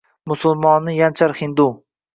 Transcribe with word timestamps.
Musulmonni 0.31 0.97
yanchar 1.01 1.37
hindu 1.45 1.73